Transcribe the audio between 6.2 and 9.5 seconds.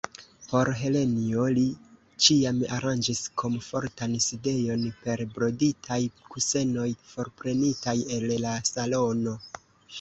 kusenoj forprenitaj el la salono.